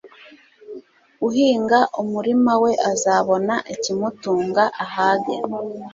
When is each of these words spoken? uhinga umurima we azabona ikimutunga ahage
uhinga 1.27 1.79
umurima 2.01 2.53
we 2.63 2.71
azabona 2.91 3.53
ikimutunga 3.73 4.63
ahage 4.83 5.35